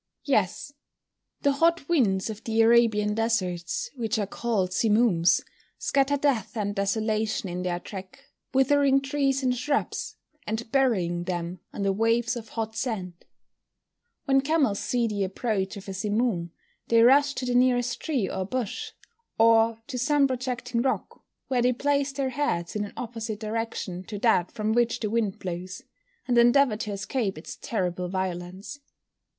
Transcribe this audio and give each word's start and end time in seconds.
_Yes. 0.23 0.73
The 1.43 1.51
hot 1.51 1.87
winds 1.87 2.27
of 2.31 2.43
the 2.43 2.59
Arabian 2.63 3.13
deserts, 3.13 3.91
which 3.95 4.17
are 4.17 4.25
called 4.25 4.71
simooms, 4.73 5.41
scatter 5.77 6.17
death 6.17 6.57
and 6.57 6.73
desolation 6.73 7.49
in 7.49 7.61
their 7.61 7.79
track, 7.79 8.23
withering 8.51 8.99
trees 9.01 9.43
and 9.43 9.55
shrubs, 9.55 10.15
and 10.47 10.71
burying 10.71 11.25
them 11.25 11.59
under 11.71 11.91
waves 11.91 12.35
of 12.35 12.49
hot 12.49 12.75
sand. 12.75 13.13
When 14.25 14.41
camels 14.41 14.79
see 14.79 15.05
the 15.05 15.23
approach 15.23 15.77
of 15.77 15.87
a 15.87 15.93
simoom 15.93 16.49
they 16.87 17.03
rush 17.03 17.35
to 17.35 17.45
the 17.45 17.53
nearest 17.53 17.99
tree 17.99 18.27
or 18.27 18.43
bush, 18.43 18.93
or 19.37 19.83
to 19.85 19.99
some 19.99 20.25
projecting 20.25 20.81
rock, 20.81 21.23
where 21.47 21.61
they 21.61 21.73
place 21.73 22.11
their 22.11 22.29
heads 22.29 22.75
in 22.75 22.85
an 22.85 22.93
opposite 22.97 23.39
direction 23.39 24.03
to 24.05 24.17
that 24.17 24.51
from 24.51 24.71
which 24.73 24.99
the 25.01 25.11
wind 25.11 25.37
blows, 25.37 25.83
and 26.27 26.39
endeavour 26.39 26.77
to 26.77 26.91
escape 26.91 27.37
its 27.37 27.55
terrible 27.55 28.09
violence. 28.09 28.79